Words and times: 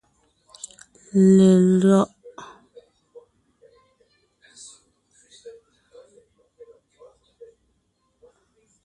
Lelÿɔ’. 1.35 2.01